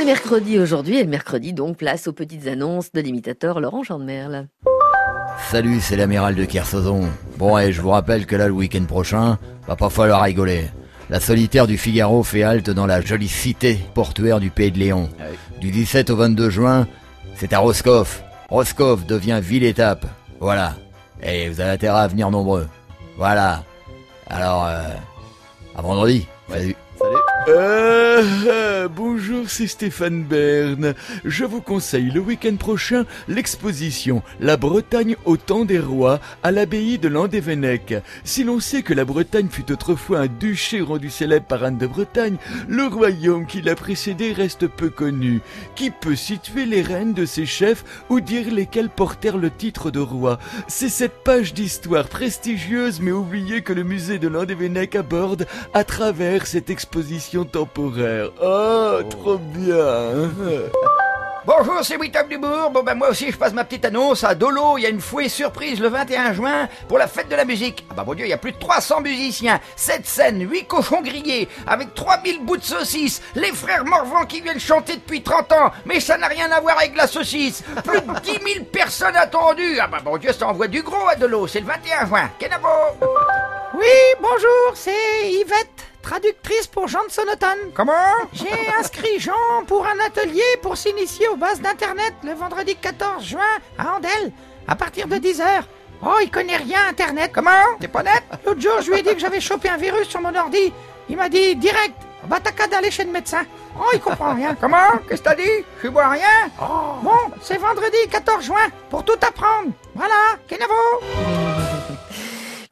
est 0.00 0.04
mercredi 0.04 0.58
aujourd'hui 0.58 0.98
et 0.98 1.04
le 1.04 1.10
mercredi 1.10 1.52
donc 1.52 1.76
place 1.76 2.06
aux 2.06 2.12
petites 2.12 2.46
annonces 2.46 2.90
de 2.92 3.00
l'imitateur 3.02 3.60
Laurent 3.60 3.82
Merle. 3.98 4.46
Salut, 5.50 5.80
c'est 5.80 5.96
l'amiral 5.96 6.34
de 6.34 6.44
Kersozon. 6.46 7.06
Bon, 7.36 7.58
et 7.58 7.72
je 7.72 7.82
vous 7.82 7.90
rappelle 7.90 8.24
que 8.24 8.34
là, 8.34 8.46
le 8.46 8.54
week-end 8.54 8.84
prochain, 8.84 9.38
va 9.68 9.76
pas 9.76 9.90
falloir 9.90 10.22
rigoler. 10.22 10.64
La 11.10 11.20
solitaire 11.20 11.66
du 11.66 11.76
Figaro 11.76 12.22
fait 12.22 12.42
halte 12.42 12.70
dans 12.70 12.86
la 12.86 13.02
jolie 13.02 13.28
cité 13.28 13.78
portuaire 13.92 14.40
du 14.40 14.48
Pays 14.48 14.70
de 14.70 14.78
Léon. 14.78 15.10
Du 15.60 15.70
17 15.70 16.08
au 16.10 16.16
22 16.16 16.48
juin, 16.48 16.86
c'est 17.34 17.52
à 17.52 17.58
Roscoff. 17.58 18.22
Roscoff 18.48 19.04
devient 19.06 19.40
ville-étape. 19.42 20.06
Voilà. 20.40 20.76
Et 21.22 21.50
vous 21.50 21.60
avez 21.60 21.72
intérêt 21.72 22.00
à 22.00 22.08
venir 22.08 22.30
nombreux. 22.30 22.66
Voilà. 23.18 23.64
Alors, 24.28 24.66
euh, 24.66 24.80
à 25.76 25.82
vendredi. 25.82 26.26
Salut. 26.48 26.76
Ah, 28.22 28.86
bonjour, 28.88 29.48
c'est 29.48 29.66
Stéphane 29.66 30.24
Bern. 30.24 30.94
Je 31.24 31.46
vous 31.46 31.62
conseille 31.62 32.10
le 32.10 32.20
week-end 32.20 32.56
prochain 32.56 33.06
l'exposition 33.28 34.22
La 34.40 34.58
Bretagne 34.58 35.16
au 35.24 35.38
temps 35.38 35.64
des 35.64 35.78
rois 35.78 36.20
à 36.42 36.50
l'abbaye 36.50 36.98
de 36.98 37.08
Landévennec. 37.08 37.94
Si 38.24 38.44
l'on 38.44 38.60
sait 38.60 38.82
que 38.82 38.92
la 38.92 39.06
Bretagne 39.06 39.48
fut 39.50 39.72
autrefois 39.72 40.18
un 40.18 40.26
duché 40.26 40.82
rendu 40.82 41.08
célèbre 41.08 41.46
par 41.46 41.64
Anne 41.64 41.78
de 41.78 41.86
Bretagne, 41.86 42.36
le 42.68 42.88
royaume 42.88 43.46
qui 43.46 43.62
l'a 43.62 43.74
précédé 43.74 44.34
reste 44.34 44.66
peu 44.66 44.90
connu. 44.90 45.40
Qui 45.74 45.90
peut 45.90 46.16
situer 46.16 46.66
les 46.66 46.82
reines 46.82 47.14
de 47.14 47.24
ses 47.24 47.46
chefs 47.46 47.84
ou 48.10 48.20
dire 48.20 48.52
lesquels 48.52 48.90
portèrent 48.90 49.38
le 49.38 49.50
titre 49.50 49.90
de 49.90 50.00
roi? 50.00 50.38
C'est 50.68 50.90
cette 50.90 51.24
page 51.24 51.54
d'histoire 51.54 52.08
prestigieuse 52.08 53.00
mais 53.00 53.12
oubliée 53.12 53.62
que 53.62 53.72
le 53.72 53.82
musée 53.84 54.18
de 54.18 54.28
Landévennec 54.28 54.94
aborde 54.94 55.46
à 55.72 55.84
travers 55.84 56.46
cette 56.46 56.68
exposition 56.68 57.46
temporaire. 57.46 58.09
Oh, 58.42 59.02
trop 59.08 59.38
bien 59.38 60.30
Bonjour, 61.46 61.80
c'est 61.82 61.96
Wittom 61.96 62.28
Dubourg. 62.28 62.70
Bon 62.70 62.82
ben 62.82 62.94
moi 62.94 63.08
aussi 63.08 63.30
je 63.30 63.36
passe 63.36 63.54
ma 63.54 63.64
petite 63.64 63.86
annonce 63.86 64.24
à 64.24 64.34
Dolo. 64.34 64.76
Il 64.76 64.82
y 64.82 64.86
a 64.86 64.90
une 64.90 65.00
fouée 65.00 65.28
surprise 65.28 65.80
le 65.80 65.88
21 65.88 66.34
juin 66.34 66.68
pour 66.86 66.98
la 66.98 67.08
fête 67.08 67.28
de 67.30 67.34
la 67.34 67.46
musique. 67.46 67.86
Ah 67.90 67.94
bah 67.94 68.04
mon 68.06 68.14
dieu, 68.14 68.26
il 68.26 68.28
y 68.28 68.34
a 68.34 68.38
plus 68.38 68.52
de 68.52 68.58
300 68.58 69.00
musiciens, 69.00 69.58
7 69.74 70.06
scènes, 70.06 70.48
8 70.48 70.66
cochons 70.66 71.00
grillés, 71.00 71.48
avec 71.66 71.94
3000 71.94 72.44
bouts 72.44 72.58
de 72.58 72.62
saucisses, 72.62 73.22
les 73.34 73.52
frères 73.52 73.86
Morvan 73.86 74.26
qui 74.26 74.42
viennent 74.42 74.60
chanter 74.60 74.96
depuis 74.96 75.22
30 75.22 75.52
ans, 75.52 75.72
mais 75.86 75.98
ça 75.98 76.18
n'a 76.18 76.28
rien 76.28 76.50
à 76.52 76.60
voir 76.60 76.76
avec 76.76 76.94
la 76.94 77.06
saucisse. 77.06 77.62
Plus 77.84 78.00
de 78.02 78.20
10 78.20 78.52
000 78.54 78.64
personnes 78.72 79.16
attendues. 79.16 79.78
Ah 79.80 79.86
bah 79.86 79.98
mon 80.04 80.18
dieu, 80.18 80.32
ça 80.32 80.46
envoie 80.46 80.68
du 80.68 80.82
gros 80.82 81.08
à 81.08 81.16
Dolo. 81.16 81.46
C'est 81.46 81.60
le 81.60 81.66
21 81.66 82.06
juin. 82.06 82.30
Kenavo 82.38 82.68
Oui, 83.74 83.86
bonjour, 84.20 84.72
c'est 84.74 85.30
Yvette 85.30 85.89
traductrice 86.10 86.66
pour 86.66 86.88
Jean 86.88 87.04
de 87.06 87.12
Sonoton. 87.12 87.70
Comment 87.72 87.92
J'ai 88.32 88.68
inscrit 88.80 89.20
Jean 89.20 89.64
pour 89.68 89.86
un 89.86 90.04
atelier 90.04 90.42
pour 90.60 90.76
s'initier 90.76 91.28
aux 91.28 91.36
bases 91.36 91.60
d'Internet 91.60 92.14
le 92.24 92.32
vendredi 92.32 92.74
14 92.74 93.24
juin 93.24 93.52
à 93.78 93.94
Andel, 93.94 94.32
à 94.66 94.74
partir 94.74 95.06
de 95.06 95.14
10h. 95.14 95.44
Oh, 96.04 96.16
il 96.20 96.28
connaît 96.28 96.56
rien 96.56 96.88
Internet. 96.88 97.30
Comment 97.32 97.76
T'es 97.78 97.86
pas 97.86 98.02
net 98.02 98.24
L'autre 98.44 98.60
jour, 98.60 98.80
je 98.80 98.90
lui 98.90 98.98
ai 98.98 99.02
dit 99.02 99.14
que 99.14 99.20
j'avais 99.20 99.40
chopé 99.40 99.68
un 99.68 99.76
virus 99.76 100.08
sur 100.08 100.20
mon 100.20 100.34
ordi. 100.34 100.72
Il 101.08 101.16
m'a 101.16 101.28
dit 101.28 101.54
direct, 101.54 101.94
bah 102.24 102.38
t'as 102.42 102.50
qu'à 102.50 102.66
d'aller 102.66 102.90
chez 102.90 103.04
le 103.04 103.12
médecin. 103.12 103.44
Oh, 103.78 103.84
il 103.94 104.00
comprend 104.00 104.34
rien. 104.34 104.56
Comment 104.60 104.98
Qu'est-ce 105.08 105.22
que 105.22 105.28
t'as 105.28 105.36
dit 105.36 105.64
Je 105.80 105.88
vois 105.88 106.08
rien 106.08 106.50
Bon, 106.58 107.20
c'est 107.40 107.58
vendredi 107.58 107.98
14 108.10 108.44
juin 108.44 108.66
pour 108.88 109.04
tout 109.04 109.12
apprendre. 109.22 109.70
Voilà, 109.94 110.36
Kenavo 110.48 111.39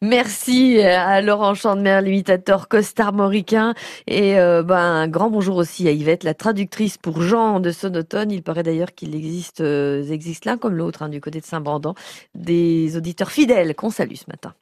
Merci 0.09 0.81
à 0.81 1.21
Laurent 1.21 1.53
Chandemer, 1.53 2.01
l'imitateur 2.03 2.69
costarmoricain. 2.69 3.75
Et 4.07 4.39
euh, 4.39 4.63
ben, 4.63 4.79
un 4.79 5.07
grand 5.07 5.29
bonjour 5.29 5.57
aussi 5.57 5.87
à 5.87 5.91
Yvette, 5.91 6.25
la 6.25 6.33
traductrice 6.33 6.97
pour 6.97 7.21
Jean 7.21 7.61
de 7.61 7.71
Sonotone. 7.71 8.31
Il 8.31 8.43
paraît 8.43 8.63
d'ailleurs 8.63 8.95
qu'il 8.95 9.15
existe, 9.15 9.61
euh, 9.61 10.03
l'un 10.47 10.57
comme 10.57 10.77
l'autre, 10.77 11.03
hein, 11.03 11.11
du 11.11 11.21
côté 11.21 11.41
de 11.41 11.45
Saint-Brandan, 11.45 11.95
des 12.35 12.97
auditeurs 12.97 13.31
fidèles 13.31 13.75
qu'on 13.75 13.91
salue 13.91 14.15
ce 14.15 14.25
matin. 14.29 14.55